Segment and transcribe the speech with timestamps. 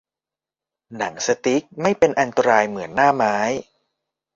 [0.97, 3.37] หนังสติ๊กไม่เป็นอันตรายเหมือนหน้าไม้